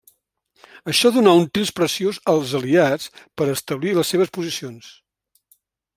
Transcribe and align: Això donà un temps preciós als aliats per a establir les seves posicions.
Això 0.93 1.11
donà 1.17 1.33
un 1.41 1.43
temps 1.57 1.73
preciós 1.81 2.19
als 2.35 2.55
aliats 2.61 3.11
per 3.41 3.49
a 3.49 3.53
establir 3.59 3.95
les 3.99 4.15
seves 4.15 4.37
posicions. 4.39 4.91